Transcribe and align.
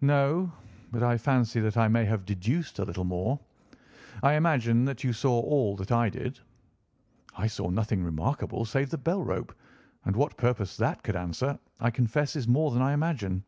"No, 0.00 0.50
but 0.90 1.02
I 1.02 1.18
fancy 1.18 1.60
that 1.60 1.76
I 1.76 1.86
may 1.86 2.06
have 2.06 2.24
deduced 2.24 2.78
a 2.78 2.84
little 2.86 3.04
more. 3.04 3.38
I 4.22 4.32
imagine 4.32 4.86
that 4.86 5.04
you 5.04 5.12
saw 5.12 5.38
all 5.38 5.76
that 5.76 5.92
I 5.92 6.08
did." 6.08 6.40
"I 7.36 7.46
saw 7.46 7.68
nothing 7.68 8.02
remarkable 8.02 8.64
save 8.64 8.88
the 8.88 8.96
bell 8.96 9.22
rope, 9.22 9.54
and 10.06 10.16
what 10.16 10.38
purpose 10.38 10.78
that 10.78 11.02
could 11.02 11.14
answer 11.14 11.58
I 11.78 11.90
confess 11.90 12.36
is 12.36 12.48
more 12.48 12.70
than 12.70 12.80
I 12.80 12.86
can 12.94 12.94
imagine." 12.94 13.44